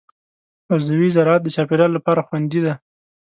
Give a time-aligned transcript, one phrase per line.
[0.71, 2.73] عضوي زراعت د چاپېریال لپاره خوندي دی.